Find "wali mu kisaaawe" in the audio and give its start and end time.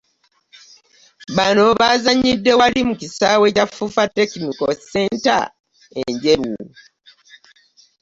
2.59-3.47